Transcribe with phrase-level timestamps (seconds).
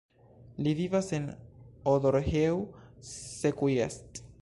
[0.67, 1.27] Li vivas en
[1.93, 2.59] Odorheiu
[3.15, 4.23] Secuiesc.